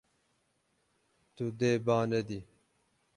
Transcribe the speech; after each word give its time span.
Tu 1.35 1.45
dê 1.59 1.73
ba 1.85 1.97
nedî. 2.11 2.39